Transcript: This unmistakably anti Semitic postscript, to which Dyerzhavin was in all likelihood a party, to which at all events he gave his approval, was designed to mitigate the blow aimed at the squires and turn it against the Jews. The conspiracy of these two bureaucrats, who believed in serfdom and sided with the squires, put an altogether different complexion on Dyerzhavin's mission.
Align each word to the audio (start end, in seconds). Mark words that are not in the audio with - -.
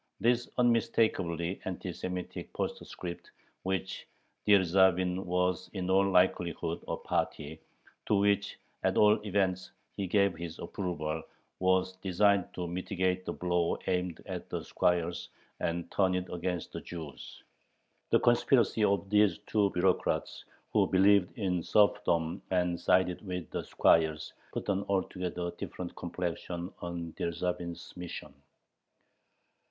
This 0.19 0.49
unmistakably 0.57 1.61
anti 1.63 1.91
Semitic 1.93 2.51
postscript, 2.53 3.25
to 3.25 3.31
which 3.61 4.07
Dyerzhavin 4.47 5.25
was 5.25 5.69
in 5.73 5.91
all 5.91 6.09
likelihood 6.09 6.83
a 6.87 6.95
party, 6.97 7.61
to 8.07 8.15
which 8.15 8.57
at 8.81 8.97
all 8.97 9.23
events 9.23 9.69
he 9.95 10.07
gave 10.07 10.33
his 10.33 10.57
approval, 10.57 11.21
was 11.59 11.97
designed 11.97 12.51
to 12.53 12.65
mitigate 12.65 13.25
the 13.25 13.31
blow 13.33 13.77
aimed 13.85 14.23
at 14.25 14.49
the 14.49 14.63
squires 14.65 15.29
and 15.59 15.91
turn 15.91 16.15
it 16.15 16.33
against 16.33 16.73
the 16.73 16.81
Jews. 16.81 17.43
The 18.09 18.21
conspiracy 18.21 18.83
of 18.83 19.07
these 19.07 19.37
two 19.45 19.69
bureaucrats, 19.69 20.45
who 20.73 20.87
believed 20.87 21.37
in 21.37 21.61
serfdom 21.61 22.41
and 22.49 22.79
sided 22.79 23.21
with 23.21 23.51
the 23.51 23.61
squires, 23.63 24.33
put 24.51 24.67
an 24.67 24.83
altogether 24.89 25.51
different 25.59 25.95
complexion 25.95 26.73
on 26.81 27.11
Dyerzhavin's 27.13 27.95
mission. 27.95 28.33